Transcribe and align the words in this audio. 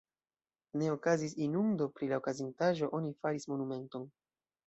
Ne 0.81 0.87
okazis 0.93 1.35
inundo, 1.47 1.87
pri 1.99 2.09
la 2.13 2.19
okazintaĵo 2.21 2.91
oni 3.01 3.13
faris 3.25 3.49
monumenton. 3.53 4.09